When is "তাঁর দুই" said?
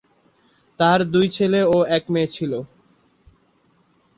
0.79-1.27